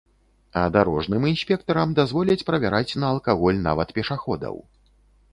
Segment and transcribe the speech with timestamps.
[0.59, 4.57] А дарожным інспектарам дазволяць правяраць на алкаголь нават пешаходаў.